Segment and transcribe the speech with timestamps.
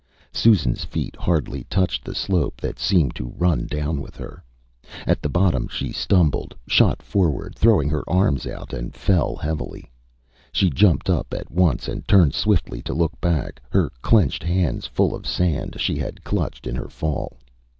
[0.33, 4.43] SusanÂs feet hardly touched the slope that seemed to run down with her.
[5.05, 9.91] At the bottom she stumbled, shot forward, throwing her arms out, and fell heavily.
[10.51, 15.13] She jumped up at once and turned swiftly to look back, her clenched hands full
[15.13, 17.37] of sand she had clutched in her fall.